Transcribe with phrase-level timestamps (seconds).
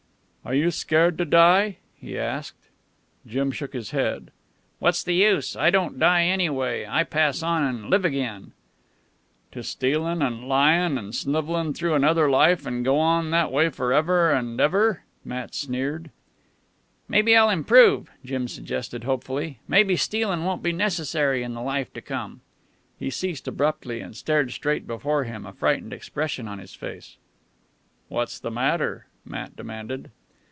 [0.43, 2.57] "Are you scared to die?" he asked.
[3.27, 4.31] Jim shook his head.
[4.79, 5.55] "What's the use?
[5.55, 6.87] I don't die anyway.
[6.89, 8.51] I pass on an' live again"
[9.51, 13.69] "To go stealin', an' lyin', an' snivellin' through another life, an' go on that way
[13.69, 16.09] forever an' ever an' ever?" Matt sneered.
[17.07, 19.59] "Maybe I'll improve," Jim suggested hopefully.
[19.67, 22.41] "Maybe stealin' won't be necessary in the life to come."
[22.97, 27.17] He ceased abruptly, and stared straight before him, a frightened expression on his face.
[28.07, 30.09] "What's the matter!" Matt demanded.